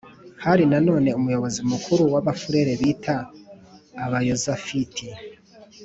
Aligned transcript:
hari 0.45 0.63
na 0.71 0.79
none 0.87 1.09
umuyobozi 1.19 1.59
mukuru 1.71 2.03
w'abafurere 2.13 2.71
bita 2.81 3.15
abayozafiti 4.05 5.05